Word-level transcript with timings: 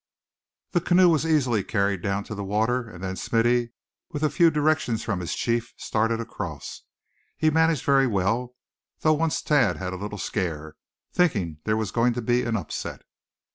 The 0.71 0.81
canoe 0.81 1.09
was 1.09 1.27
easily 1.27 1.63
carried 1.63 2.01
down 2.01 2.23
to 2.23 2.33
the 2.33 2.43
water 2.43 2.89
and 2.89 3.03
then 3.03 3.15
Smithy 3.15 3.69
with 4.09 4.23
a 4.23 4.31
few 4.31 4.49
directions 4.49 5.03
from 5.03 5.19
his 5.19 5.35
chief, 5.35 5.75
started 5.77 6.19
across. 6.19 6.81
He 7.37 7.51
managed 7.51 7.85
very 7.85 8.07
well, 8.07 8.55
though 9.01 9.13
once 9.13 9.41
Thad 9.41 9.77
had 9.77 9.93
a 9.93 9.97
little 9.97 10.17
scare, 10.17 10.75
thinking 11.13 11.59
there 11.65 11.77
was 11.77 11.91
going 11.91 12.13
to 12.13 12.21
be 12.23 12.41
an 12.41 12.57
upset. 12.57 13.03